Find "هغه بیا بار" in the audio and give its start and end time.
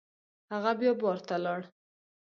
0.51-1.19